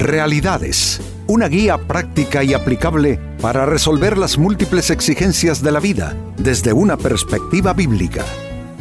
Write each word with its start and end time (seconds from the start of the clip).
Realidades, 0.00 0.98
una 1.26 1.46
guía 1.46 1.76
práctica 1.76 2.42
y 2.42 2.54
aplicable 2.54 3.20
para 3.42 3.66
resolver 3.66 4.16
las 4.16 4.38
múltiples 4.38 4.88
exigencias 4.88 5.62
de 5.62 5.72
la 5.72 5.78
vida 5.78 6.16
desde 6.38 6.72
una 6.72 6.96
perspectiva 6.96 7.74
bíblica. 7.74 8.24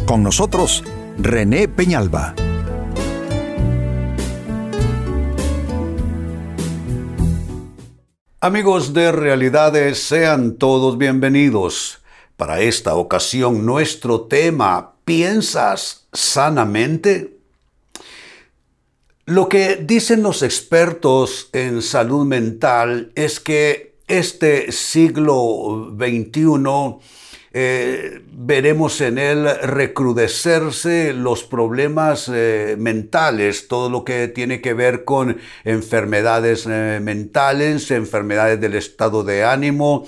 Con 0.05 0.23
nosotros, 0.23 0.81
René 1.17 1.67
Peñalba. 1.67 2.35
Amigos 8.39 8.93
de 8.93 9.11
Realidades, 9.11 10.01
sean 10.01 10.55
todos 10.55 10.97
bienvenidos. 10.97 12.01
Para 12.37 12.61
esta 12.61 12.95
ocasión, 12.95 13.65
nuestro 13.65 14.21
tema, 14.21 14.93
¿piensas 15.03 16.07
sanamente? 16.13 17.38
Lo 19.29 19.47
que 19.47 19.75
dicen 19.75 20.23
los 20.23 20.41
expertos 20.41 21.49
en 21.53 21.83
salud 21.83 22.25
mental 22.25 23.11
es 23.13 23.39
que 23.39 23.93
este 24.07 24.71
siglo 24.71 25.93
XXI 25.95 26.97
eh, 27.53 28.21
veremos 28.31 29.01
en 29.01 29.19
él 29.19 29.47
recrudecerse 29.61 31.13
los 31.13 31.43
problemas 31.43 32.27
eh, 32.33 32.75
mentales, 32.79 33.67
todo 33.67 33.91
lo 33.91 34.03
que 34.03 34.29
tiene 34.29 34.61
que 34.61 34.73
ver 34.73 35.05
con 35.05 35.37
enfermedades 35.63 36.65
eh, 36.67 36.99
mentales, 36.99 37.91
enfermedades 37.91 38.59
del 38.59 38.73
estado 38.73 39.23
de 39.23 39.43
ánimo, 39.43 40.07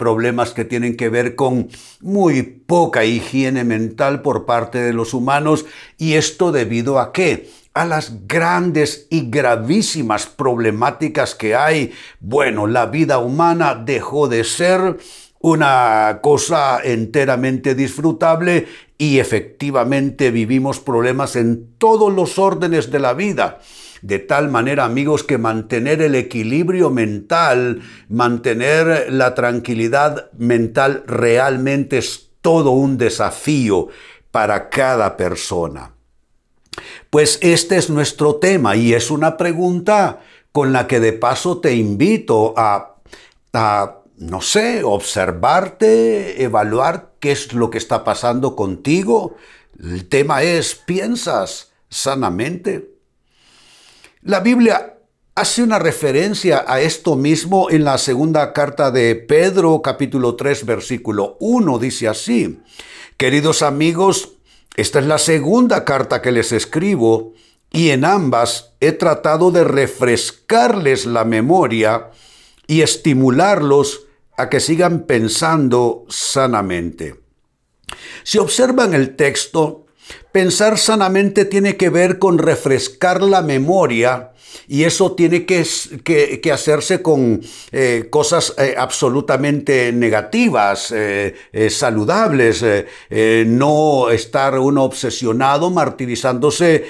problemas 0.00 0.50
que 0.50 0.64
tienen 0.64 0.96
que 0.96 1.10
ver 1.10 1.36
con 1.36 1.68
muy 2.00 2.42
poca 2.42 3.04
higiene 3.04 3.62
mental 3.62 4.22
por 4.22 4.46
parte 4.46 4.78
de 4.78 4.92
los 4.92 5.14
humanos. 5.14 5.64
¿Y 5.96 6.14
esto 6.14 6.50
debido 6.50 6.98
a 6.98 7.12
qué? 7.12 7.48
A 7.78 7.84
las 7.84 8.26
grandes 8.26 9.06
y 9.08 9.30
gravísimas 9.30 10.26
problemáticas 10.26 11.36
que 11.36 11.54
hay. 11.54 11.92
Bueno, 12.18 12.66
la 12.66 12.86
vida 12.86 13.18
humana 13.18 13.76
dejó 13.76 14.26
de 14.26 14.42
ser 14.42 14.96
una 15.38 16.18
cosa 16.20 16.80
enteramente 16.82 17.76
disfrutable 17.76 18.66
y 18.98 19.20
efectivamente 19.20 20.32
vivimos 20.32 20.80
problemas 20.80 21.36
en 21.36 21.76
todos 21.78 22.12
los 22.12 22.40
órdenes 22.40 22.90
de 22.90 22.98
la 22.98 23.14
vida. 23.14 23.60
De 24.02 24.18
tal 24.18 24.48
manera, 24.48 24.84
amigos, 24.84 25.22
que 25.22 25.38
mantener 25.38 26.02
el 26.02 26.16
equilibrio 26.16 26.90
mental, 26.90 27.80
mantener 28.08 29.12
la 29.12 29.36
tranquilidad 29.36 30.32
mental 30.32 31.04
realmente 31.06 31.98
es 31.98 32.30
todo 32.40 32.72
un 32.72 32.98
desafío 32.98 33.86
para 34.32 34.68
cada 34.68 35.16
persona. 35.16 35.92
Pues 37.10 37.38
este 37.42 37.76
es 37.76 37.90
nuestro 37.90 38.36
tema 38.36 38.76
y 38.76 38.94
es 38.94 39.10
una 39.10 39.36
pregunta 39.36 40.20
con 40.52 40.72
la 40.72 40.86
que 40.86 41.00
de 41.00 41.12
paso 41.12 41.58
te 41.58 41.74
invito 41.74 42.54
a, 42.56 42.96
a 43.52 43.98
no 44.16 44.40
sé, 44.40 44.82
observarte, 44.82 46.42
evaluar 46.42 47.12
qué 47.20 47.32
es 47.32 47.52
lo 47.52 47.70
que 47.70 47.78
está 47.78 48.04
pasando 48.04 48.56
contigo. 48.56 49.36
El 49.78 50.08
tema 50.08 50.42
es, 50.42 50.74
¿piensas 50.74 51.72
sanamente? 51.88 52.90
La 54.22 54.40
Biblia 54.40 54.98
hace 55.36 55.62
una 55.62 55.78
referencia 55.78 56.64
a 56.66 56.80
esto 56.80 57.14
mismo 57.14 57.70
en 57.70 57.84
la 57.84 57.96
segunda 57.98 58.52
carta 58.52 58.90
de 58.90 59.14
Pedro, 59.14 59.80
capítulo 59.82 60.34
3, 60.34 60.66
versículo 60.66 61.36
1. 61.38 61.78
Dice 61.78 62.08
así, 62.08 62.60
queridos 63.16 63.62
amigos, 63.62 64.37
esta 64.78 65.00
es 65.00 65.06
la 65.06 65.18
segunda 65.18 65.84
carta 65.84 66.22
que 66.22 66.30
les 66.30 66.52
escribo 66.52 67.34
y 67.72 67.90
en 67.90 68.04
ambas 68.04 68.76
he 68.78 68.92
tratado 68.92 69.50
de 69.50 69.64
refrescarles 69.64 71.04
la 71.04 71.24
memoria 71.24 72.12
y 72.68 72.82
estimularlos 72.82 74.06
a 74.36 74.48
que 74.48 74.60
sigan 74.60 75.00
pensando 75.00 76.04
sanamente. 76.08 77.16
Si 78.22 78.38
observan 78.38 78.94
el 78.94 79.16
texto, 79.16 79.86
pensar 80.32 80.78
sanamente 80.78 81.44
tiene 81.44 81.76
que 81.76 81.90
ver 81.90 82.18
con 82.18 82.38
refrescar 82.38 83.22
la 83.22 83.42
memoria 83.42 84.32
y 84.68 84.84
eso 84.84 85.12
tiene 85.12 85.46
que, 85.46 85.66
que, 86.04 86.52
hacerse 86.52 87.00
con 87.00 87.40
eh, 87.72 88.08
cosas 88.10 88.54
eh, 88.58 88.74
absolutamente 88.76 89.92
negativas, 89.92 90.92
eh, 90.94 91.34
saludables, 91.70 92.64
no 93.46 94.10
estar 94.10 94.58
uno 94.58 94.84
obsesionado, 94.84 95.70
martirizándose, 95.70 96.86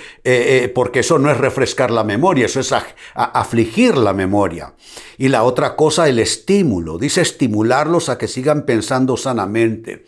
porque 0.75 1.01
eso 1.01 1.19
no 1.19 1.31
es 1.31 1.37
refrescar 1.37 1.91
la 1.91 2.05
memoria, 2.05 2.47
eso 2.47 2.61
es 2.61 2.75
afligir 3.15 3.97
la 3.97 4.13
memoria. 4.13 4.75
Y 5.17 5.29
la 5.29 5.45
otra 5.45 5.77
cosa, 5.77 6.09
el 6.09 6.19
estímulo, 6.19 6.99
dice 6.99 7.21
estimularlos 7.21 8.09
a 8.09 8.19
que 8.19 8.29
sigan 8.29 8.67
pensando 8.67 9.17
sanamente. 9.17 10.05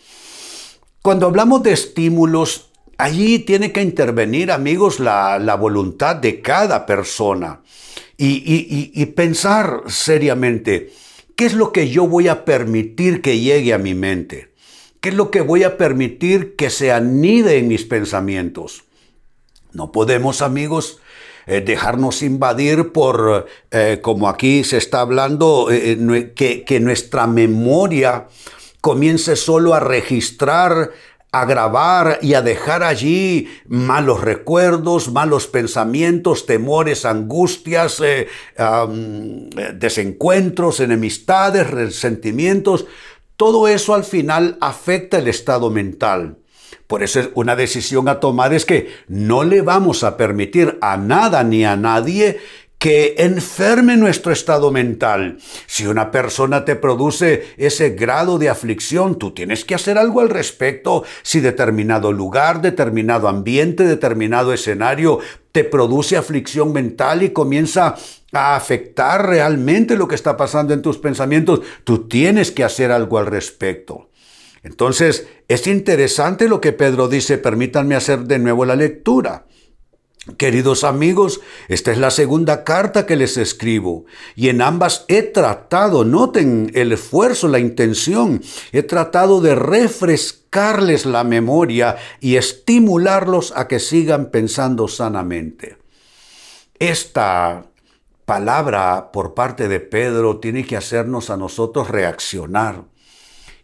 Cuando 1.03 1.27
hablamos 1.27 1.62
de 1.62 1.72
estímulos, 1.72 2.69
Allí 3.00 3.38
tiene 3.38 3.72
que 3.72 3.81
intervenir, 3.81 4.53
amigos, 4.53 5.00
la, 5.00 5.56
voluntad 5.59 6.16
de 6.16 6.43
cada 6.43 6.84
persona 6.84 7.62
y, 8.19 9.06
pensar 9.16 9.84
seriamente, 9.87 10.93
¿qué 11.34 11.47
es 11.47 11.55
lo 11.55 11.72
que 11.72 11.89
yo 11.89 12.06
voy 12.06 12.28
a 12.28 12.44
permitir 12.44 13.22
que 13.22 13.41
llegue 13.41 13.72
a 13.72 13.78
mi 13.78 13.94
mente? 13.94 14.53
¿Qué 15.00 15.09
es 15.09 15.15
lo 15.15 15.31
que 15.31 15.41
voy 15.41 15.62
a 15.62 15.78
permitir 15.78 16.56
que 16.56 16.69
se 16.69 16.93
anide 16.93 17.56
en 17.56 17.69
mis 17.69 17.84
pensamientos? 17.84 18.84
No 19.72 19.93
podemos, 19.93 20.43
amigos, 20.43 20.99
eh, 21.47 21.62
dejarnos 21.62 22.22
invadir 22.22 22.93
por, 22.93 23.47
eh, 23.71 24.00
como 24.03 24.28
aquí 24.28 24.62
se 24.62 24.77
está 24.77 25.00
hablando, 25.00 25.69
eh, 25.71 26.34
que, 26.37 26.65
que 26.65 26.81
nuestra 26.81 27.27
memoria 27.27 28.27
comience 28.83 29.37
solo 29.37 29.72
a 29.72 29.81
registrar 29.81 30.91
a 31.32 31.44
grabar 31.44 32.18
y 32.22 32.34
a 32.34 32.42
dejar 32.42 32.82
allí 32.82 33.48
malos 33.68 34.20
recuerdos, 34.20 35.12
malos 35.12 35.46
pensamientos, 35.46 36.46
temores, 36.46 37.04
angustias, 37.04 38.00
eh, 38.00 38.26
desencuentros, 39.74 40.80
enemistades, 40.80 41.70
resentimientos. 41.70 42.86
Todo 43.36 43.68
eso 43.68 43.94
al 43.94 44.04
final 44.04 44.58
afecta 44.60 45.18
el 45.18 45.28
estado 45.28 45.70
mental. 45.70 46.38
Por 46.86 47.04
eso 47.04 47.20
es 47.20 47.28
una 47.34 47.54
decisión 47.54 48.08
a 48.08 48.18
tomar 48.18 48.52
es 48.52 48.64
que 48.64 48.91
no 49.06 49.44
le 49.44 49.62
vamos 49.62 50.02
a 50.02 50.16
permitir 50.16 50.76
a 50.80 50.97
nada 50.97 51.44
ni 51.44 51.64
a 51.64 51.76
nadie 51.76 52.41
que 52.80 53.16
enferme 53.18 53.98
nuestro 53.98 54.32
estado 54.32 54.72
mental. 54.72 55.36
Si 55.66 55.86
una 55.86 56.10
persona 56.10 56.64
te 56.64 56.76
produce 56.76 57.48
ese 57.58 57.91
grado 57.91 58.38
de 58.38 58.48
aflicción, 58.48 59.18
tú 59.18 59.32
tienes 59.32 59.66
que 59.66 59.74
hacer 59.74 59.98
algo 59.98 60.22
al 60.22 60.30
respecto. 60.30 61.04
Si 61.22 61.41
determinado 61.41 62.10
lugar, 62.10 62.62
determinado 62.62 63.28
ambiente, 63.28 63.84
determinado 63.84 64.54
escenario 64.54 65.18
te 65.52 65.62
produce 65.62 66.16
aflicción 66.16 66.72
mental 66.72 67.22
y 67.22 67.30
comienza 67.30 67.96
a 68.32 68.56
afectar 68.56 69.28
realmente 69.28 69.94
lo 69.94 70.08
que 70.08 70.14
está 70.14 70.38
pasando 70.38 70.72
en 70.72 70.80
tus 70.80 70.97
pensamientos, 70.97 71.60
tú 71.84 72.08
tienes 72.08 72.50
que 72.50 72.64
hacer 72.64 72.92
algo 72.92 73.18
al 73.18 73.26
respecto. 73.26 74.08
Entonces, 74.62 75.28
es 75.48 75.66
interesante 75.66 76.48
lo 76.48 76.62
que 76.62 76.72
Pedro 76.72 77.08
dice, 77.08 77.36
permítanme 77.36 77.94
hacer 77.94 78.20
de 78.20 78.38
nuevo 78.38 78.64
la 78.64 78.76
lectura. 78.76 79.44
Queridos 80.36 80.84
amigos, 80.84 81.41
esta 81.69 81.92
es 81.92 81.98
la 81.98 82.10
segunda 82.10 82.62
carta 82.62 83.06
que 83.06 83.16
les 83.16 83.38
escribo 83.38 84.04
y 84.36 84.50
en 84.50 84.60
ambas 84.60 85.06
he 85.08 85.22
tratado, 85.22 86.04
noten 86.04 86.70
el 86.75 86.92
esfuerzo, 86.92 87.48
la 87.48 87.58
intención, 87.58 88.42
he 88.70 88.82
tratado 88.82 89.41
de 89.41 89.54
refrescarles 89.54 91.06
la 91.06 91.25
memoria 91.25 91.97
y 92.20 92.36
estimularlos 92.36 93.54
a 93.56 93.66
que 93.66 93.80
sigan 93.80 94.30
pensando 94.30 94.88
sanamente. 94.88 95.78
Esta 96.78 97.65
palabra 98.27 99.12
por 99.12 99.33
parte 99.33 99.68
de 99.68 99.80
Pedro 99.80 100.39
tiene 100.39 100.66
que 100.66 100.77
hacernos 100.77 101.30
a 101.30 101.39
nosotros 101.39 101.89
reaccionar 101.89 102.84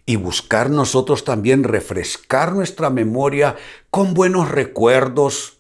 y 0.07 0.17
buscar 0.17 0.71
nosotros 0.71 1.25
también 1.25 1.65
refrescar 1.65 2.55
nuestra 2.55 2.89
memoria 2.89 3.57
con 3.91 4.15
buenos 4.15 4.51
recuerdos, 4.51 5.56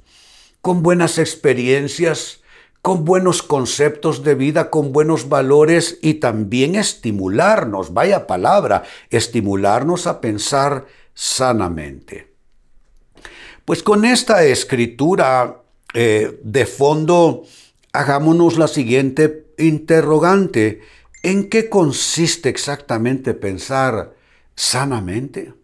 con 0.66 0.82
buenas 0.82 1.18
experiencias, 1.18 2.40
con 2.82 3.04
buenos 3.04 3.44
conceptos 3.44 4.24
de 4.24 4.34
vida, 4.34 4.68
con 4.68 4.92
buenos 4.92 5.28
valores 5.28 6.00
y 6.02 6.14
también 6.14 6.74
estimularnos, 6.74 7.94
vaya 7.94 8.26
palabra, 8.26 8.82
estimularnos 9.10 10.08
a 10.08 10.20
pensar 10.20 10.86
sanamente. 11.14 12.32
Pues 13.64 13.84
con 13.84 14.04
esta 14.04 14.42
escritura 14.42 15.62
eh, 15.94 16.40
de 16.42 16.66
fondo, 16.66 17.44
hagámonos 17.92 18.58
la 18.58 18.66
siguiente 18.66 19.52
interrogante. 19.58 20.80
¿En 21.22 21.48
qué 21.48 21.68
consiste 21.68 22.48
exactamente 22.48 23.34
pensar 23.34 24.16
sanamente? 24.56 25.54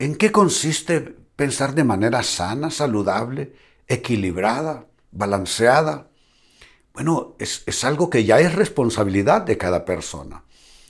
¿En 0.00 0.16
qué 0.16 0.32
consiste 0.32 1.17
pensar 1.38 1.76
de 1.76 1.84
manera 1.84 2.24
sana, 2.24 2.68
saludable, 2.68 3.52
equilibrada, 3.86 4.86
balanceada. 5.12 6.08
Bueno, 6.92 7.36
es, 7.38 7.62
es 7.66 7.84
algo 7.84 8.10
que 8.10 8.24
ya 8.24 8.40
es 8.40 8.56
responsabilidad 8.56 9.42
de 9.42 9.56
cada 9.56 9.84
persona. 9.84 10.42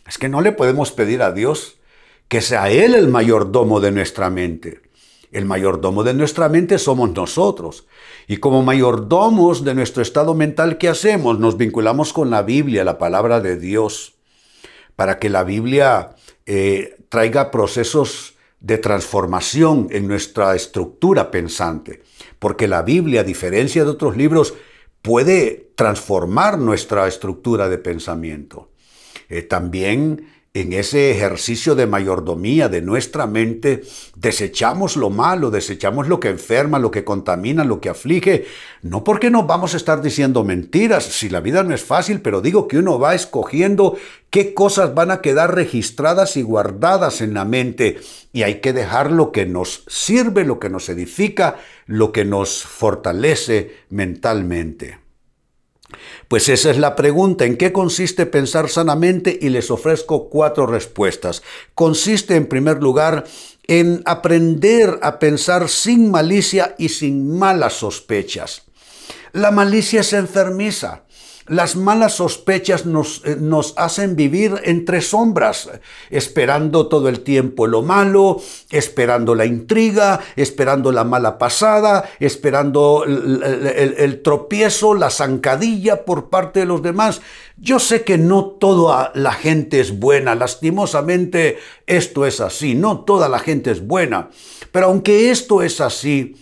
Es 0.08 0.16
que 0.16 0.30
no 0.30 0.40
le 0.40 0.52
podemos 0.52 0.90
pedir 0.90 1.20
a 1.20 1.32
Dios 1.32 1.76
que 2.28 2.40
sea 2.40 2.70
Él 2.70 2.94
el 2.94 3.08
mayordomo 3.08 3.78
de 3.80 3.90
nuestra 3.90 4.30
mente. 4.30 4.80
El 5.32 5.44
mayordomo 5.44 6.02
de 6.02 6.14
nuestra 6.14 6.48
mente 6.48 6.78
somos 6.78 7.10
nosotros. 7.10 7.86
Y 8.26 8.38
como 8.38 8.62
mayordomos 8.62 9.64
de 9.64 9.74
nuestro 9.74 10.00
estado 10.00 10.32
mental, 10.32 10.78
¿qué 10.78 10.88
hacemos? 10.88 11.38
Nos 11.38 11.58
vinculamos 11.58 12.14
con 12.14 12.30
la 12.30 12.40
Biblia, 12.40 12.84
la 12.84 12.96
palabra 12.96 13.40
de 13.40 13.58
Dios, 13.58 14.14
para 14.96 15.18
que 15.18 15.28
la 15.28 15.44
Biblia 15.44 16.16
eh, 16.46 16.96
traiga 17.10 17.50
procesos 17.50 18.37
de 18.60 18.78
transformación 18.78 19.88
en 19.90 20.08
nuestra 20.08 20.54
estructura 20.54 21.30
pensante. 21.30 22.02
Porque 22.38 22.68
la 22.68 22.82
Biblia, 22.82 23.20
a 23.20 23.24
diferencia 23.24 23.84
de 23.84 23.90
otros 23.90 24.16
libros, 24.16 24.54
puede 25.02 25.70
transformar 25.74 26.58
nuestra 26.58 27.06
estructura 27.06 27.68
de 27.68 27.78
pensamiento. 27.78 28.70
Eh, 29.28 29.42
también 29.42 30.26
en 30.54 30.72
ese 30.72 31.10
ejercicio 31.10 31.74
de 31.74 31.86
mayordomía 31.86 32.68
de 32.68 32.80
nuestra 32.80 33.26
mente, 33.26 33.82
desechamos 34.16 34.96
lo 34.96 35.10
malo, 35.10 35.50
desechamos 35.50 36.08
lo 36.08 36.18
que 36.20 36.30
enferma, 36.30 36.78
lo 36.78 36.90
que 36.90 37.04
contamina, 37.04 37.64
lo 37.64 37.80
que 37.80 37.90
aflige, 37.90 38.46
no 38.82 39.04
porque 39.04 39.30
nos 39.30 39.46
vamos 39.46 39.74
a 39.74 39.76
estar 39.76 40.00
diciendo 40.00 40.44
mentiras, 40.44 41.04
si 41.04 41.28
la 41.28 41.40
vida 41.40 41.62
no 41.62 41.74
es 41.74 41.84
fácil, 41.84 42.20
pero 42.22 42.40
digo 42.40 42.66
que 42.66 42.78
uno 42.78 42.98
va 42.98 43.14
escogiendo 43.14 43.96
qué 44.30 44.54
cosas 44.54 44.94
van 44.94 45.10
a 45.10 45.20
quedar 45.20 45.54
registradas 45.54 46.36
y 46.36 46.42
guardadas 46.42 47.20
en 47.20 47.34
la 47.34 47.44
mente, 47.44 47.98
y 48.32 48.42
hay 48.42 48.60
que 48.60 48.72
dejar 48.72 49.12
lo 49.12 49.32
que 49.32 49.46
nos 49.46 49.84
sirve, 49.86 50.44
lo 50.44 50.58
que 50.58 50.70
nos 50.70 50.88
edifica, 50.88 51.56
lo 51.86 52.10
que 52.10 52.24
nos 52.24 52.62
fortalece 52.62 53.76
mentalmente. 53.90 55.07
Pues 56.28 56.48
esa 56.48 56.70
es 56.70 56.78
la 56.78 56.96
pregunta, 56.96 57.44
¿en 57.44 57.56
qué 57.56 57.72
consiste 57.72 58.26
pensar 58.26 58.68
sanamente? 58.68 59.38
Y 59.40 59.48
les 59.48 59.70
ofrezco 59.70 60.28
cuatro 60.28 60.66
respuestas. 60.66 61.42
Consiste 61.74 62.36
en 62.36 62.46
primer 62.46 62.82
lugar 62.82 63.24
en 63.66 64.02
aprender 64.04 64.98
a 65.02 65.18
pensar 65.18 65.68
sin 65.68 66.10
malicia 66.10 66.74
y 66.78 66.90
sin 66.90 67.38
malas 67.38 67.74
sospechas. 67.74 68.62
La 69.32 69.50
malicia 69.50 70.00
es 70.00 70.12
enfermiza. 70.12 71.04
Las 71.48 71.76
malas 71.76 72.14
sospechas 72.14 72.86
nos, 72.86 73.22
eh, 73.24 73.36
nos, 73.38 73.74
hacen 73.76 74.16
vivir 74.16 74.54
entre 74.64 75.00
sombras, 75.00 75.70
esperando 76.10 76.88
todo 76.88 77.08
el 77.08 77.20
tiempo 77.20 77.66
lo 77.66 77.82
malo, 77.82 78.40
esperando 78.70 79.34
la 79.34 79.46
intriga, 79.46 80.20
esperando 80.36 80.92
la 80.92 81.04
mala 81.04 81.38
pasada, 81.38 82.08
esperando 82.20 83.04
el, 83.04 84.20
tropiezo, 84.22 84.94
la 84.94 85.10
zancadilla 85.10 86.04
por 86.04 86.28
parte 86.28 86.60
de 86.60 86.66
los 86.66 86.82
demás. 86.82 87.20
Yo 87.56 87.78
sé 87.78 88.04
que 88.04 88.18
no 88.18 88.44
toda 88.44 89.10
la 89.14 89.32
gente 89.32 89.80
es 89.80 89.98
buena, 89.98 90.34
lastimosamente 90.34 91.58
esto 91.86 92.26
es 92.26 92.40
así, 92.40 92.74
no 92.74 93.00
toda 93.00 93.28
la 93.28 93.38
gente 93.38 93.70
es 93.70 93.86
buena, 93.86 94.30
pero 94.70 94.86
aunque 94.86 95.30
esto 95.30 95.62
es 95.62 95.80
así, 95.80 96.36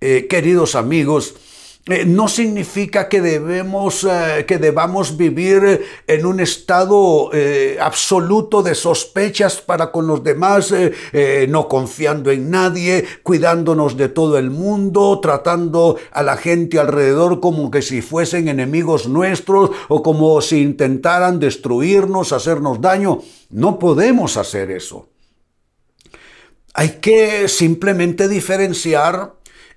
eh, 0.00 0.26
queridos 0.28 0.74
amigos, 0.74 1.34
eh, 1.86 2.06
no 2.06 2.28
significa 2.28 3.10
que 3.10 3.20
debemos, 3.20 4.04
eh, 4.04 4.46
que 4.48 4.56
debamos 4.56 5.18
vivir 5.18 5.84
en 6.06 6.24
un 6.24 6.40
estado 6.40 7.28
eh, 7.34 7.76
absoluto 7.78 8.62
de 8.62 8.74
sospechas 8.74 9.60
para 9.60 9.92
con 9.92 10.06
los 10.06 10.24
demás, 10.24 10.72
no 11.48 11.68
confiando 11.68 12.30
en 12.30 12.50
nadie, 12.50 13.04
cuidándonos 13.22 13.98
de 13.98 14.08
todo 14.08 14.38
el 14.38 14.50
mundo, 14.50 15.20
tratando 15.20 15.98
a 16.10 16.22
la 16.22 16.38
gente 16.38 16.78
alrededor 16.78 17.40
como 17.40 17.70
que 17.70 17.82
si 17.82 18.00
fuesen 18.00 18.48
enemigos 18.48 19.06
nuestros 19.06 19.70
o 19.88 20.02
como 20.02 20.40
si 20.40 20.62
intentaran 20.62 21.38
destruirnos, 21.38 22.32
hacernos 22.32 22.80
daño. 22.80 23.20
No 23.50 23.78
podemos 23.78 24.38
hacer 24.38 24.70
eso. 24.70 25.08
Hay 26.72 26.98
que 27.00 27.46
simplemente 27.48 28.26
diferenciar 28.26 29.34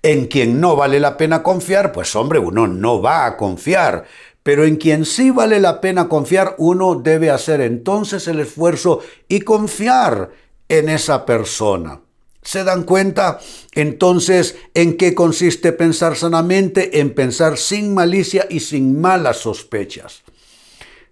en 0.08 0.28
quien 0.28 0.62
no 0.62 0.78
vale 0.78 1.02
la 1.02 1.18
pena 1.18 1.44
confiar, 1.44 1.92
pues 1.92 2.16
hombre, 2.16 2.40
uno 2.40 2.66
no 2.66 3.02
va 3.02 3.26
a 3.26 3.36
confiar. 3.36 4.06
Pero 4.42 4.64
en 4.64 4.78
quien 4.78 5.04
sí 5.04 5.32
vale 5.32 5.60
la 5.60 5.82
pena 5.82 6.08
confiar, 6.08 6.56
uno 6.60 6.96
debe 6.96 7.30
hacer 7.30 7.60
entonces 7.60 8.26
el 8.30 8.40
esfuerzo 8.40 9.02
y 9.28 9.42
confiar 9.42 10.32
en 10.70 10.88
esa 10.88 11.26
persona. 11.26 12.00
¿Se 12.42 12.64
dan 12.64 12.84
cuenta 12.84 13.40
entonces 13.74 14.56
en 14.74 14.96
qué 14.96 15.14
consiste 15.14 15.74
pensar 15.74 16.16
sanamente? 16.16 17.02
En 17.02 17.14
pensar 17.14 17.58
sin 17.58 17.94
malicia 17.94 18.48
y 18.50 18.62
sin 18.62 19.02
malas 19.02 19.36
sospechas. 19.40 20.24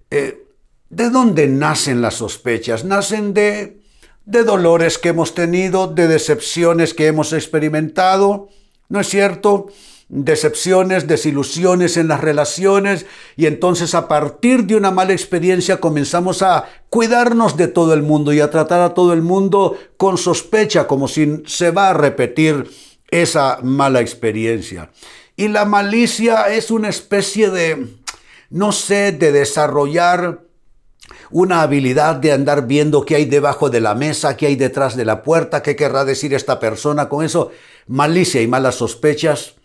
Eh, 0.10 0.42
¿De 0.90 1.10
dónde 1.10 1.48
nacen 1.48 2.02
las 2.02 2.14
sospechas? 2.14 2.86
Nacen 2.86 3.34
de, 3.34 3.82
de 4.24 4.44
dolores 4.44 4.98
que 4.98 5.10
hemos 5.10 5.36
tenido, 5.36 5.88
de 5.88 6.08
decepciones 6.08 6.94
que 6.94 7.08
hemos 7.08 7.34
experimentado, 7.34 8.48
¿No 8.90 9.00
es 9.00 9.10
cierto? 9.10 9.68
Decepciones, 10.08 11.08
desilusiones 11.08 11.98
en 11.98 12.08
las 12.08 12.22
relaciones 12.22 13.08
y 13.36 13.48
entonces 13.48 13.96
a 13.96 14.08
partir 14.08 14.66
de 14.66 14.76
una 14.76 14.92
mala 14.92 15.14
experiencia 15.14 15.78
comenzamos 15.78 16.44
a 16.44 16.66
cuidarnos 16.92 17.58
de 17.58 17.68
todo 17.68 17.96
el 17.96 18.04
mundo 18.04 18.32
y 18.32 18.40
a 18.40 18.52
tratar 18.52 18.82
a 18.82 18.94
todo 18.94 19.14
el 19.14 19.24
mundo 19.24 19.76
con 19.98 20.20
sospecha, 20.20 20.86
como 20.86 21.08
si 21.08 21.42
se 21.48 21.72
va 21.72 21.90
a 21.90 21.94
repetir 21.94 22.70
esa 23.10 23.60
mala 23.64 24.02
experiencia. 24.02 24.92
Y 25.36 25.48
la 25.48 25.66
malicia 25.66 26.50
es 26.50 26.70
una 26.70 26.90
especie 26.90 27.50
de, 27.50 27.88
no 28.50 28.72
sé, 28.72 29.12
de 29.12 29.32
desarrollar 29.32 30.45
una 31.32 31.62
habilidad 31.62 32.16
de 32.16 32.32
andar 32.32 32.68
viendo 32.68 33.06
qué 33.06 33.16
hay 33.16 33.26
debajo 33.26 33.70
de 33.70 33.82
la 33.82 33.96
mesa, 33.96 34.38
qué 34.38 34.48
hay 34.48 34.56
detrás 34.56 34.96
de 34.96 35.06
la 35.06 35.24
puerta, 35.24 35.62
qué 35.62 35.76
querrá 35.76 36.06
decir 36.06 36.34
esta 36.34 36.60
persona 36.60 37.10
con 37.10 37.26
eso 37.26 37.52
malicia 37.88 38.42
y 38.42 38.48
malas 38.48 38.76
sospechas, 38.76 39.56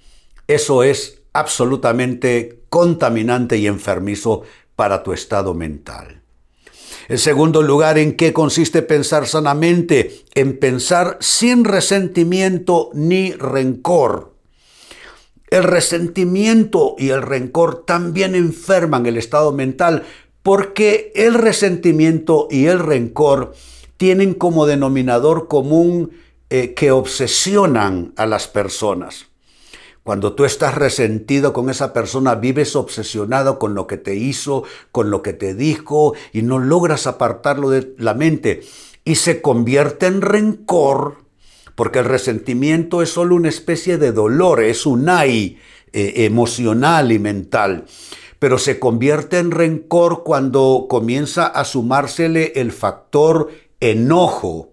eso 0.47 0.83
es 0.83 1.23
absolutamente 1.33 2.63
contaminante 2.69 3.57
y 3.57 3.67
enfermizo 3.67 4.43
para 4.77 5.03
tu 5.03 5.13
estado 5.13 5.55
mental. 5.55 6.23
En 7.09 7.19
segundo 7.19 7.63
lugar, 7.63 7.99
¿en 7.99 8.17
qué 8.17 8.33
consiste 8.33 8.83
pensar 8.83 9.27
sanamente? 9.27 10.23
En 10.35 10.59
pensar 10.59 11.19
sin 11.21 11.65
resentimiento 11.65 12.91
ni 12.95 13.33
rencor. 13.33 14.35
El 15.49 15.65
resentimiento 15.65 16.95
y 16.97 17.09
el 17.09 17.23
rencor 17.23 17.85
también 17.85 18.37
enferman 18.37 19.07
el 19.07 19.17
estado 19.17 19.51
mental 19.51 20.05
porque 20.43 21.13
el 21.15 21.35
resentimiento 21.35 22.49
y 22.51 22.67
el 22.67 22.79
rencor 22.79 23.55
tienen 23.97 24.35
como 24.35 24.67
denominador 24.67 25.49
común 25.49 26.13
eh, 26.49 26.75
que 26.75 26.91
obsesionan 26.91 28.13
a 28.17 28.27
las 28.27 28.49
personas. 28.49 29.27
Cuando 30.03 30.33
tú 30.33 30.45
estás 30.45 30.75
resentido 30.75 31.53
con 31.53 31.69
esa 31.69 31.93
persona, 31.93 32.35
vives 32.35 32.75
obsesionado 32.75 33.59
con 33.59 33.75
lo 33.75 33.87
que 33.87 33.99
te 33.99 34.17
hizo, 34.17 34.65
con 34.91 35.11
lo 35.11 35.23
que 35.23 35.35
te 35.35 35.55
dijo, 35.55 36.15
y 36.33 36.43
no 36.43 36.59
logras 36.59 37.07
apartarlo 37.07 37.69
de 37.69 37.95
la 37.99 38.15
mente. 38.15 38.63
Y 39.05 39.17
se 39.17 39.43
convierte 39.43 40.07
en 40.07 40.23
rencor, 40.23 41.19
porque 41.75 41.99
el 41.99 42.07
resentimiento 42.07 43.03
es 43.03 43.11
solo 43.11 43.37
una 43.37 43.51
especie 43.51 43.99
de 43.99 44.13
dolor, 44.13 44.63
es 44.63 44.87
un 44.87 45.09
ay 45.11 45.59
eh, 45.93 46.25
emocional 46.25 47.13
y 47.13 47.19
mental. 47.19 47.85
Pero 48.41 48.59
se 48.59 48.81
convierte 48.81 49.39
en 49.39 49.53
rencor 49.53 50.25
cuando 50.25 50.87
comienza 50.89 51.47
a 51.47 51.65
sumársele 51.65 52.55
el 52.57 52.73
factor 52.73 53.51
enojo 53.79 54.71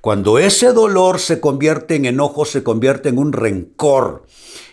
cuando 0.00 0.38
ese 0.38 0.72
dolor 0.72 1.20
se 1.20 1.40
convierte 1.40 1.94
en 1.94 2.06
enojo, 2.06 2.46
se 2.46 2.62
convierte 2.62 3.10
en 3.10 3.18
un 3.18 3.32
rencor. 3.32 4.24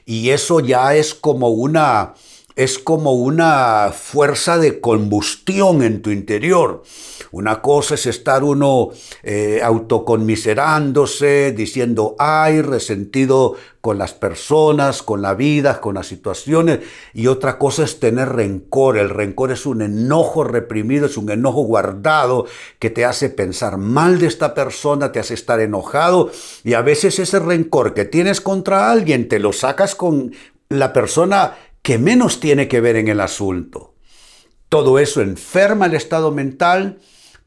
Y 0.06 0.30
eso 0.30 0.62
ya 0.62 0.96
es 0.96 1.14
como 1.14 1.50
una, 1.50 2.14
es 2.58 2.80
como 2.80 3.14
una 3.14 3.92
fuerza 3.94 4.58
de 4.58 4.82
combustión 4.82 5.84
en 5.84 6.02
tu 6.02 6.10
interior. 6.10 6.82
Una 7.32 7.62
cosa 7.62 7.94
es 7.94 8.08
estar 8.08 8.44
uno 8.44 8.90
eh, 9.22 9.62
autoconmiserándose, 9.64 11.52
diciendo, 11.52 12.16
ay, 12.18 12.62
resentido 12.62 13.56
con 13.80 14.00
las 14.00 14.14
personas, 14.14 15.04
con 15.04 15.22
la 15.22 15.36
vida, 15.36 15.80
con 15.82 15.96
las 15.96 16.08
situaciones. 16.08 16.80
Y 17.14 17.28
otra 17.28 17.60
cosa 17.60 17.84
es 17.84 18.00
tener 18.00 18.30
rencor. 18.30 18.98
El 18.98 19.12
rencor 19.12 19.52
es 19.52 19.68
un 19.68 19.84
enojo 19.84 20.44
reprimido, 20.44 21.06
es 21.06 21.18
un 21.18 21.30
enojo 21.30 21.62
guardado 21.62 22.48
que 22.80 22.90
te 22.90 23.06
hace 23.06 23.30
pensar 23.30 23.78
mal 23.78 24.18
de 24.18 24.26
esta 24.26 24.56
persona, 24.56 25.12
te 25.12 25.20
hace 25.20 25.36
estar 25.36 25.60
enojado. 25.60 26.32
Y 26.64 26.74
a 26.74 26.82
veces 26.82 27.20
ese 27.20 27.38
rencor 27.38 27.94
que 27.94 28.06
tienes 28.06 28.42
contra 28.42 28.90
alguien 28.90 29.28
te 29.28 29.38
lo 29.38 29.54
sacas 29.54 29.94
con 29.94 30.32
la 30.70 30.92
persona 30.92 31.56
que 31.88 31.98
menos 31.98 32.42
tiene 32.42 32.68
que 32.68 32.82
ver 32.82 32.98
en 32.98 33.08
el 33.08 33.22
asunto. 33.22 33.94
Todo 34.68 35.00
eso 35.00 35.22
enferma 35.22 35.86
el 35.86 35.96
estado 35.96 36.34
mental 36.34 37.00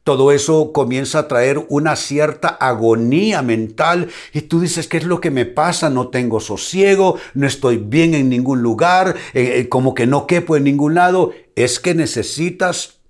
todo 0.03 0.33
eso 0.33 0.73
comienza 0.73 1.19
a 1.19 1.29
traer 1.29 1.65
una 1.69 1.95
cierta 1.95 2.49
agonía 2.49 3.43
mental 3.43 4.09
y 4.33 4.41
tú 4.41 4.61
dices, 4.61 4.89
¿qué 4.89 4.97
es 4.97 5.05
lo 5.05 5.21
que 5.21 5.31
me 5.31 5.45
pasa? 5.45 5.91
No 5.91 6.09
tengo 6.09 6.41
sosiego, 6.41 7.19
no 7.35 7.47
estoy 7.47 7.77
bien 7.77 8.15
en 8.15 8.31
ningún 8.31 8.63
lugar, 8.63 9.15
eh, 9.35 9.59
eh, 9.59 9.69
como 9.69 9.95
que 9.95 10.07
no 10.07 10.27
quepo 10.27 10.57
en 10.57 10.65
ningún 10.65 10.95
lado. 10.95 11.33
Es 11.55 11.79
que 11.79 11.95
necesitas 11.95 13.01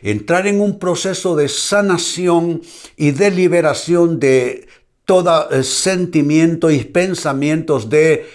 entrar 0.00 0.46
en 0.46 0.62
un 0.62 0.78
proceso 0.78 1.36
de 1.36 1.48
sanación 1.48 2.62
y 2.96 3.10
de 3.10 3.30
liberación 3.30 4.18
de 4.18 4.67
todo 5.08 5.50
eh, 5.50 5.62
sentimiento 5.62 6.70
y 6.70 6.84
pensamientos 6.84 7.88
de 7.88 8.26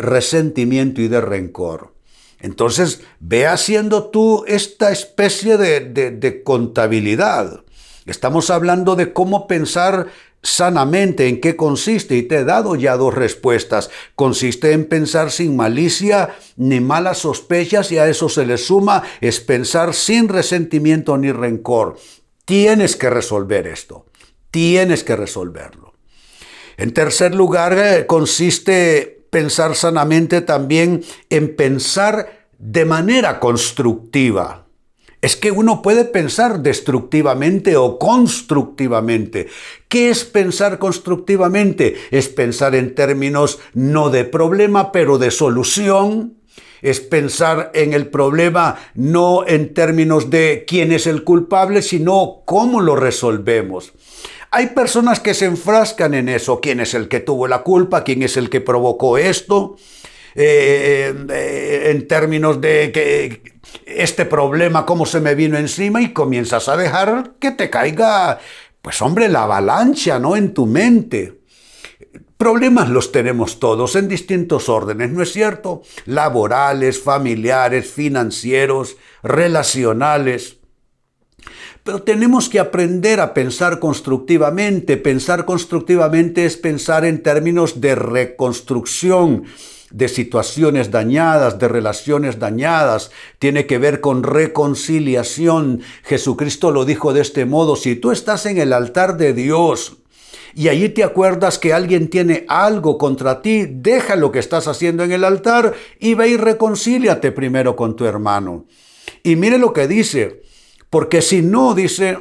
resentimiento 0.00 1.00
y 1.00 1.08
de 1.08 1.20
rencor. 1.20 1.92
Entonces, 2.42 3.02
ve 3.20 3.46
haciendo 3.46 4.10
tú 4.10 4.44
esta 4.46 4.92
especie 4.92 5.56
de, 5.56 6.42
contabilidad. 6.44 7.64
Estamos 8.04 8.50
hablando 8.50 8.96
de 8.96 9.12
cómo 9.12 9.46
pensar 9.46 10.08
sanamente 10.42 11.28
en 11.28 11.40
qué 11.40 11.54
consiste 11.54 12.16
y 12.16 12.22
te 12.22 12.38
he 12.38 12.44
dado 12.44 12.74
ya 12.74 12.96
dos 12.96 13.14
respuestas. 13.14 13.90
Consiste 14.16 14.72
en 14.72 14.86
pensar 14.86 15.30
sin 15.30 15.56
malicia 15.56 16.34
ni 16.56 16.80
malas 16.80 17.18
sospechas 17.18 17.92
y 17.92 17.98
a 17.98 18.08
eso 18.08 18.28
se 18.28 18.44
le 18.44 18.58
suma 18.58 19.04
es 19.20 19.38
pensar 19.38 19.94
sin 19.94 20.28
resentimiento 20.28 21.16
ni 21.16 21.30
rencor. 21.30 21.96
Tienes 22.44 22.96
que 22.96 23.08
resolver 23.08 23.68
esto. 23.68 24.06
Tienes 24.50 25.04
que 25.04 25.14
resolverlo. 25.14 25.91
En 26.76 26.92
tercer 26.92 27.34
lugar, 27.34 27.76
eh, 27.78 28.06
consiste 28.06 29.24
pensar 29.30 29.74
sanamente 29.74 30.40
también 30.40 31.02
en 31.30 31.56
pensar 31.56 32.46
de 32.58 32.84
manera 32.84 33.40
constructiva. 33.40 34.66
Es 35.22 35.36
que 35.36 35.52
uno 35.52 35.82
puede 35.82 36.04
pensar 36.04 36.60
destructivamente 36.60 37.76
o 37.76 37.96
constructivamente. 37.96 39.46
¿Qué 39.88 40.10
es 40.10 40.24
pensar 40.24 40.80
constructivamente? 40.80 41.94
Es 42.10 42.28
pensar 42.28 42.74
en 42.74 42.94
términos 42.94 43.60
no 43.72 44.10
de 44.10 44.24
problema, 44.24 44.90
pero 44.90 45.18
de 45.18 45.30
solución. 45.30 46.38
Es 46.82 46.98
pensar 46.98 47.70
en 47.72 47.92
el 47.92 48.08
problema 48.08 48.76
no 48.94 49.46
en 49.46 49.72
términos 49.72 50.28
de 50.28 50.64
quién 50.66 50.90
es 50.90 51.06
el 51.06 51.22
culpable, 51.22 51.82
sino 51.82 52.42
cómo 52.44 52.80
lo 52.80 52.96
resolvemos. 52.96 53.92
Hay 54.54 54.66
personas 54.66 55.18
que 55.18 55.32
se 55.32 55.46
enfrascan 55.46 56.12
en 56.12 56.28
eso, 56.28 56.60
quién 56.60 56.78
es 56.80 56.92
el 56.92 57.08
que 57.08 57.20
tuvo 57.20 57.48
la 57.48 57.62
culpa, 57.62 58.04
quién 58.04 58.22
es 58.22 58.36
el 58.36 58.50
que 58.50 58.60
provocó 58.60 59.16
esto, 59.16 59.76
eh, 60.34 61.14
eh, 61.30 61.90
en 61.90 62.06
términos 62.06 62.60
de 62.60 62.92
que 62.92 63.42
este 63.86 64.26
problema, 64.26 64.84
cómo 64.84 65.06
se 65.06 65.20
me 65.20 65.34
vino 65.34 65.56
encima 65.56 66.02
y 66.02 66.12
comienzas 66.12 66.68
a 66.68 66.76
dejar 66.76 67.32
que 67.38 67.52
te 67.52 67.70
caiga, 67.70 68.40
pues 68.82 69.00
hombre, 69.00 69.30
la 69.30 69.44
avalancha, 69.44 70.18
¿no? 70.18 70.36
En 70.36 70.52
tu 70.52 70.66
mente. 70.66 71.40
Problemas 72.36 72.90
los 72.90 73.10
tenemos 73.10 73.58
todos 73.58 73.96
en 73.96 74.06
distintos 74.06 74.68
órdenes, 74.68 75.12
¿no 75.12 75.22
es 75.22 75.32
cierto? 75.32 75.80
Laborales, 76.04 77.00
familiares, 77.00 77.90
financieros, 77.90 78.98
relacionales. 79.22 80.58
Pero 81.84 82.02
tenemos 82.02 82.48
que 82.48 82.60
aprender 82.60 83.20
a 83.20 83.34
pensar 83.34 83.78
constructivamente. 83.78 84.96
Pensar 84.96 85.44
constructivamente 85.44 86.44
es 86.44 86.56
pensar 86.56 87.04
en 87.04 87.22
términos 87.22 87.80
de 87.80 87.94
reconstrucción 87.94 89.44
de 89.92 90.08
situaciones 90.08 90.90
dañadas, 90.90 91.58
de 91.58 91.68
relaciones 91.68 92.38
dañadas, 92.38 93.10
tiene 93.38 93.66
que 93.66 93.78
ver 93.78 94.00
con 94.00 94.22
reconciliación. 94.22 95.82
Jesucristo 96.02 96.70
lo 96.70 96.84
dijo 96.84 97.12
de 97.12 97.20
este 97.20 97.44
modo, 97.44 97.76
si 97.76 97.94
tú 97.94 98.10
estás 98.10 98.46
en 98.46 98.58
el 98.58 98.72
altar 98.72 99.16
de 99.18 99.34
Dios, 99.34 99.98
y 100.54 100.68
allí 100.68 100.88
te 100.90 101.02
acuerdas 101.02 101.58
que 101.58 101.72
alguien 101.72 102.08
tiene 102.08 102.44
algo 102.48 102.98
contra 102.98 103.40
ti, 103.40 103.66
deja 103.66 104.16
lo 104.16 104.32
que 104.32 104.38
estás 104.38 104.68
haciendo 104.68 105.02
en 105.02 105.12
el 105.12 105.24
altar 105.24 105.74
y 105.98 106.14
ve 106.14 106.28
y 106.28 106.36
reconcíliate 106.36 107.32
primero 107.32 107.74
con 107.74 107.96
tu 107.96 108.04
hermano. 108.04 108.66
Y 109.22 109.36
mire 109.36 109.56
lo 109.56 109.72
que 109.72 109.88
dice, 109.88 110.42
porque 110.92 111.22
si 111.22 111.40
no, 111.40 111.72
dice, 111.74 112.18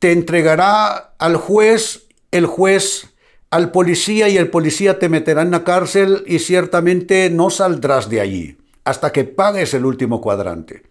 te 0.00 0.10
entregará 0.10 1.14
al 1.18 1.36
juez, 1.36 2.08
el 2.32 2.44
juez 2.46 3.14
al 3.48 3.70
policía 3.70 4.28
y 4.28 4.36
el 4.36 4.50
policía 4.50 4.98
te 4.98 5.08
meterá 5.08 5.42
en 5.42 5.52
la 5.52 5.62
cárcel 5.62 6.24
y 6.26 6.40
ciertamente 6.40 7.30
no 7.30 7.48
saldrás 7.48 8.10
de 8.10 8.20
allí 8.20 8.56
hasta 8.82 9.12
que 9.12 9.22
pagues 9.22 9.72
el 9.72 9.86
último 9.86 10.20
cuadrante. 10.20 10.82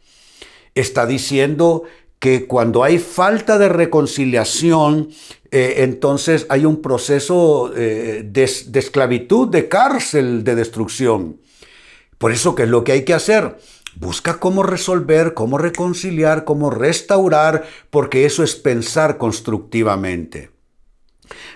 Está 0.74 1.06
diciendo 1.06 1.84
que 2.18 2.48
cuando 2.48 2.82
hay 2.82 2.98
falta 2.98 3.58
de 3.58 3.68
reconciliación, 3.68 5.10
eh, 5.52 5.76
entonces 5.80 6.46
hay 6.48 6.64
un 6.64 6.82
proceso 6.82 7.74
eh, 7.76 8.24
de, 8.26 8.50
de 8.68 8.80
esclavitud, 8.80 9.50
de 9.50 9.68
cárcel, 9.68 10.46
de 10.46 10.56
destrucción. 10.56 11.42
Por 12.18 12.32
eso, 12.32 12.56
¿qué 12.56 12.64
es 12.64 12.70
lo 12.70 12.86
que 12.86 12.94
hay 12.94 13.04
que 13.04 13.14
hacer? 13.14 13.58
Busca 13.96 14.40
cómo 14.40 14.64
resolver, 14.64 15.34
cómo 15.34 15.58
reconciliar, 15.58 16.44
cómo 16.44 16.70
restaurar, 16.70 17.66
porque 17.90 18.26
eso 18.26 18.44
es 18.44 18.56
pensar 18.56 19.18
constructivamente. 19.18 20.52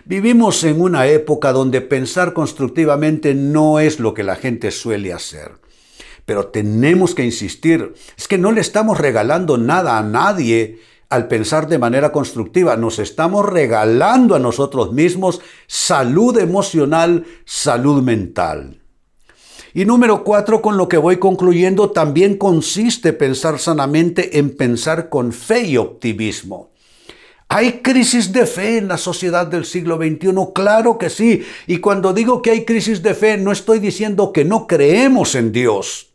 Vivimos 0.05 0.63
en 0.63 0.81
una 0.81 1.08
época 1.08 1.51
donde 1.51 1.81
pensar 1.81 2.34
constructivamente 2.34 3.36
no 3.36 3.79
es 3.79 4.00
lo 4.00 4.13
que 4.13 4.24
la 4.24 4.36
gente 4.36 4.72
suele 4.72 5.13
hacer. 5.13 5.51
Pero 6.25 6.48
tenemos 6.48 7.13
que 7.13 7.25
insistir, 7.25 7.93
es 8.17 8.27
que 8.27 8.38
no 8.38 8.51
le 8.51 8.62
estamos 8.62 8.98
regalando 8.98 9.58
nada 9.58 9.98
a 9.98 10.03
nadie 10.03 10.79
al 11.10 11.27
pensar 11.27 11.67
de 11.67 11.79
manera 11.79 12.12
constructiva, 12.12 12.77
nos 12.77 13.00
estamos 13.00 13.43
regalando 13.46 14.36
a 14.36 14.39
nosotros 14.39 14.93
mismos 14.93 15.41
salud 15.65 16.38
emocional, 16.38 17.25
salud 17.46 18.03
mental. 18.03 18.78
Y 19.73 19.85
número 19.85 20.23
cuatro, 20.23 20.61
con 20.61 20.77
lo 20.77 20.88
que 20.88 20.97
voy 20.97 21.17
concluyendo, 21.17 21.91
también 21.91 22.38
consiste 22.38 23.13
pensar 23.13 23.59
sanamente 23.59 24.39
en 24.39 24.55
pensar 24.55 25.09
con 25.09 25.31
fe 25.31 25.67
y 25.67 25.77
optimismo. 25.77 26.69
¿Hay 27.47 27.81
crisis 27.81 28.31
de 28.31 28.45
fe 28.45 28.77
en 28.77 28.88
la 28.88 28.97
sociedad 28.97 29.47
del 29.47 29.65
siglo 29.65 29.97
XXI? 29.97 30.29
Claro 30.53 30.97
que 30.97 31.09
sí. 31.09 31.43
Y 31.65 31.77
cuando 31.77 32.13
digo 32.13 32.41
que 32.41 32.51
hay 32.51 32.65
crisis 32.65 33.01
de 33.01 33.15
fe, 33.15 33.38
no 33.38 33.51
estoy 33.51 33.79
diciendo 33.79 34.31
que 34.31 34.45
no 34.45 34.67
creemos 34.67 35.33
en 35.33 35.51
Dios. 35.51 36.09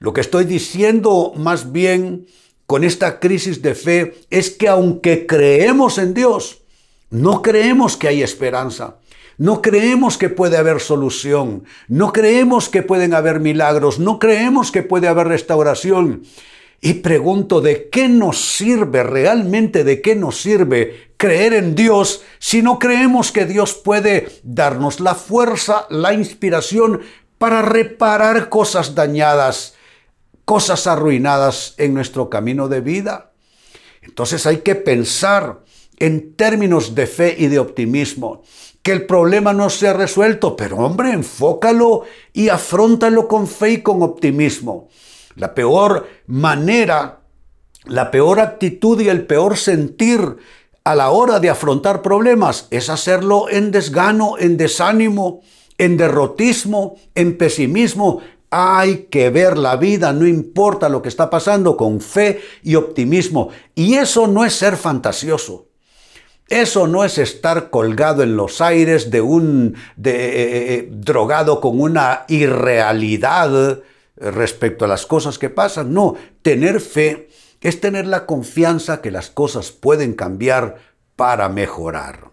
Lo 0.00 0.12
que 0.12 0.20
estoy 0.20 0.44
diciendo 0.44 1.32
más 1.36 1.72
bien 1.72 2.26
con 2.66 2.82
esta 2.82 3.20
crisis 3.20 3.62
de 3.62 3.74
fe 3.76 4.14
es 4.30 4.50
que 4.50 4.68
aunque 4.68 5.26
creemos 5.26 5.98
en 5.98 6.14
Dios, 6.14 6.62
no 7.10 7.42
creemos 7.42 7.96
que 7.96 8.08
hay 8.08 8.22
esperanza. 8.22 8.96
No 9.38 9.60
creemos 9.60 10.16
que 10.16 10.30
puede 10.30 10.56
haber 10.56 10.80
solución, 10.80 11.64
no 11.88 12.12
creemos 12.12 12.68
que 12.70 12.82
pueden 12.82 13.12
haber 13.12 13.40
milagros, 13.40 13.98
no 13.98 14.18
creemos 14.18 14.72
que 14.72 14.82
puede 14.82 15.08
haber 15.08 15.28
restauración. 15.28 16.22
Y 16.80 16.94
pregunto, 16.94 17.60
¿de 17.60 17.88
qué 17.90 18.08
nos 18.08 18.38
sirve 18.38 19.02
realmente, 19.02 19.84
de 19.84 20.00
qué 20.00 20.14
nos 20.14 20.40
sirve 20.40 21.12
creer 21.16 21.54
en 21.54 21.74
Dios 21.74 22.22
si 22.38 22.62
no 22.62 22.78
creemos 22.78 23.32
que 23.32 23.46
Dios 23.46 23.74
puede 23.74 24.28
darnos 24.42 25.00
la 25.00 25.14
fuerza, 25.14 25.86
la 25.90 26.12
inspiración 26.12 27.00
para 27.38 27.62
reparar 27.62 28.48
cosas 28.48 28.94
dañadas, 28.94 29.74
cosas 30.44 30.86
arruinadas 30.86 31.74
en 31.76 31.92
nuestro 31.92 32.30
camino 32.30 32.68
de 32.68 32.80
vida? 32.80 33.32
Entonces 34.02 34.46
hay 34.46 34.58
que 34.58 34.74
pensar 34.74 35.60
en 35.98 36.34
términos 36.34 36.94
de 36.94 37.06
fe 37.06 37.34
y 37.38 37.46
de 37.46 37.58
optimismo 37.58 38.42
que 38.86 38.92
el 38.92 39.04
problema 39.04 39.52
no 39.52 39.68
se 39.68 39.88
ha 39.88 39.94
resuelto, 39.94 40.54
pero 40.54 40.76
hombre, 40.76 41.10
enfócalo 41.10 42.04
y 42.32 42.50
afrontalo 42.50 43.26
con 43.26 43.48
fe 43.48 43.72
y 43.72 43.82
con 43.82 44.00
optimismo. 44.00 44.86
La 45.34 45.54
peor 45.54 46.06
manera, 46.28 47.22
la 47.86 48.12
peor 48.12 48.38
actitud 48.38 49.00
y 49.00 49.08
el 49.08 49.26
peor 49.26 49.56
sentir 49.56 50.36
a 50.84 50.94
la 50.94 51.10
hora 51.10 51.40
de 51.40 51.50
afrontar 51.50 52.00
problemas 52.00 52.68
es 52.70 52.88
hacerlo 52.88 53.50
en 53.50 53.72
desgano, 53.72 54.38
en 54.38 54.56
desánimo, 54.56 55.40
en 55.78 55.96
derrotismo, 55.96 56.94
en 57.16 57.36
pesimismo. 57.36 58.20
Hay 58.50 59.08
que 59.10 59.30
ver 59.30 59.58
la 59.58 59.74
vida, 59.74 60.12
no 60.12 60.28
importa 60.28 60.88
lo 60.88 61.02
que 61.02 61.08
está 61.08 61.28
pasando, 61.28 61.76
con 61.76 62.00
fe 62.00 62.40
y 62.62 62.76
optimismo. 62.76 63.48
Y 63.74 63.94
eso 63.94 64.28
no 64.28 64.44
es 64.44 64.54
ser 64.54 64.76
fantasioso. 64.76 65.66
Eso 66.48 66.86
no 66.86 67.04
es 67.04 67.18
estar 67.18 67.70
colgado 67.70 68.22
en 68.22 68.36
los 68.36 68.60
aires 68.60 69.10
de 69.10 69.20
un 69.20 69.76
de, 69.96 70.12
eh, 70.12 70.74
eh, 70.74 70.88
drogado 70.92 71.60
con 71.60 71.80
una 71.80 72.24
irrealidad 72.28 73.80
respecto 74.16 74.84
a 74.84 74.88
las 74.88 75.06
cosas 75.06 75.38
que 75.38 75.50
pasan. 75.50 75.92
No, 75.92 76.14
tener 76.42 76.80
fe 76.80 77.28
es 77.60 77.80
tener 77.80 78.06
la 78.06 78.26
confianza 78.26 79.00
que 79.00 79.10
las 79.10 79.28
cosas 79.28 79.72
pueden 79.72 80.14
cambiar 80.14 80.76
para 81.16 81.48
mejorar. 81.48 82.30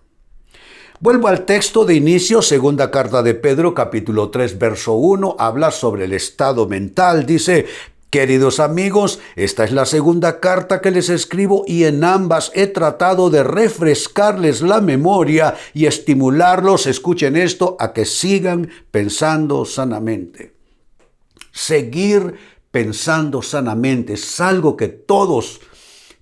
Vuelvo 1.00 1.28
al 1.28 1.44
texto 1.44 1.84
de 1.84 1.96
inicio, 1.96 2.42
segunda 2.42 2.92
carta 2.92 3.24
de 3.24 3.34
Pedro, 3.34 3.74
capítulo 3.74 4.30
3, 4.30 4.58
verso 4.58 4.94
1, 4.94 5.36
habla 5.38 5.72
sobre 5.72 6.06
el 6.06 6.14
estado 6.14 6.68
mental. 6.68 7.26
Dice, 7.26 7.66
Queridos 8.14 8.60
amigos, 8.60 9.20
esta 9.36 9.64
es 9.64 9.72
la 9.72 9.88
segunda 9.88 10.40
carta 10.40 10.82
que 10.82 10.92
les 10.92 11.10
escribo 11.10 11.64
y 11.66 11.86
en 11.86 12.04
ambas 12.04 12.52
he 12.54 12.68
tratado 12.68 13.32
de 13.32 13.44
refrescarles 13.44 14.62
la 14.62 14.82
memoria 14.82 15.56
y 15.74 15.88
estimularlos, 15.88 16.86
escuchen 16.86 17.36
esto, 17.36 17.76
a 17.80 17.92
que 17.92 18.06
sigan 18.06 18.70
pensando 18.92 19.66
sanamente. 19.66 20.54
Seguir 21.52 22.36
pensando 22.70 23.42
sanamente 23.42 24.14
es 24.14 24.40
algo 24.40 24.78
que 24.78 24.90
todos 24.90 25.62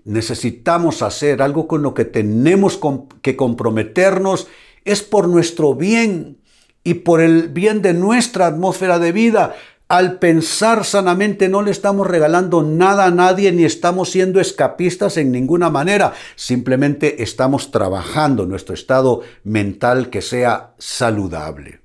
necesitamos 0.05 1.01
hacer, 1.01 1.41
algo 1.41 1.67
con 1.67 1.81
lo 1.81 1.93
que 1.93 2.05
tenemos 2.05 2.79
que 3.21 3.35
comprometernos, 3.35 4.47
es 4.85 5.01
por 5.01 5.27
nuestro 5.27 5.75
bien 5.75 6.37
y 6.85 6.93
por 6.93 7.19
el 7.19 7.49
bien 7.49 7.81
de 7.81 7.93
nuestra 7.93 8.47
atmósfera 8.47 8.97
de 8.97 9.11
vida. 9.11 9.55
Al 9.91 10.19
pensar 10.19 10.85
sanamente 10.85 11.49
no 11.49 11.61
le 11.61 11.71
estamos 11.71 12.07
regalando 12.07 12.63
nada 12.63 13.07
a 13.07 13.11
nadie 13.11 13.51
ni 13.51 13.65
estamos 13.65 14.09
siendo 14.09 14.39
escapistas 14.39 15.17
en 15.17 15.33
ninguna 15.33 15.69
manera. 15.69 16.13
Simplemente 16.37 17.23
estamos 17.23 17.71
trabajando 17.71 18.45
nuestro 18.45 18.73
estado 18.73 19.19
mental 19.43 20.09
que 20.09 20.21
sea 20.21 20.75
saludable. 20.77 21.81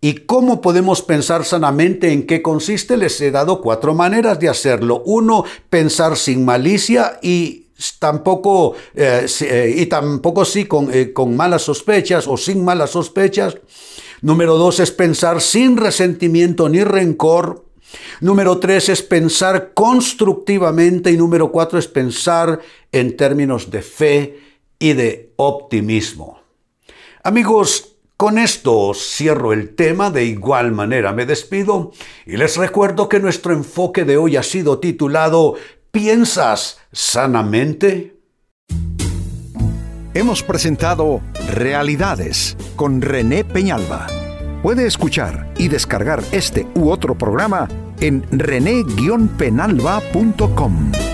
¿Y 0.00 0.14
cómo 0.26 0.60
podemos 0.60 1.02
pensar 1.02 1.44
sanamente? 1.44 2.12
¿En 2.12 2.26
qué 2.26 2.42
consiste? 2.42 2.96
Les 2.96 3.20
he 3.20 3.30
dado 3.30 3.60
cuatro 3.60 3.94
maneras 3.94 4.40
de 4.40 4.48
hacerlo. 4.48 5.00
Uno, 5.06 5.44
pensar 5.68 6.16
sin 6.16 6.44
malicia 6.44 7.20
y 7.22 7.68
tampoco, 8.00 8.74
eh, 8.92 9.26
eh, 9.42 9.74
y 9.76 9.86
tampoco 9.86 10.44
sí 10.44 10.64
con, 10.64 10.92
eh, 10.92 11.12
con 11.12 11.36
malas 11.36 11.62
sospechas 11.62 12.26
o 12.26 12.36
sin 12.36 12.64
malas 12.64 12.90
sospechas. 12.90 13.56
Número 14.22 14.56
dos 14.56 14.80
es 14.80 14.90
pensar 14.90 15.40
sin 15.40 15.76
resentimiento 15.76 16.68
ni 16.68 16.84
rencor. 16.84 17.66
Número 18.20 18.58
tres 18.58 18.88
es 18.88 19.02
pensar 19.02 19.72
constructivamente 19.74 21.10
y 21.10 21.16
número 21.16 21.50
cuatro 21.50 21.78
es 21.78 21.88
pensar 21.88 22.60
en 22.92 23.16
términos 23.16 23.70
de 23.70 23.82
fe 23.82 24.40
y 24.78 24.92
de 24.92 25.32
optimismo. 25.36 26.40
Amigos, 27.22 27.96
con 28.16 28.38
esto 28.38 28.92
cierro 28.94 29.52
el 29.52 29.74
tema, 29.74 30.10
de 30.10 30.26
igual 30.26 30.72
manera 30.72 31.12
me 31.12 31.24
despido 31.24 31.92
y 32.26 32.36
les 32.36 32.56
recuerdo 32.58 33.08
que 33.08 33.18
nuestro 33.18 33.54
enfoque 33.54 34.04
de 34.04 34.18
hoy 34.18 34.36
ha 34.36 34.42
sido 34.42 34.78
titulado 34.78 35.54
¿Piensas 35.90 36.78
sanamente? 36.92 38.20
Hemos 40.14 40.42
presentado 40.42 41.20
Realidades 41.52 42.56
con 42.76 43.02
René 43.02 43.44
Peñalba. 43.44 44.06
Puede 44.62 44.86
escuchar 44.86 45.52
y 45.56 45.68
descargar 45.68 46.22
este 46.32 46.66
u 46.74 46.90
otro 46.90 47.16
programa 47.16 47.68
en 48.00 48.24
rene-penalba.com. 48.30 51.09